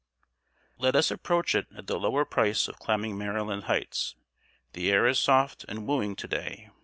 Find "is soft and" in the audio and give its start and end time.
5.05-5.85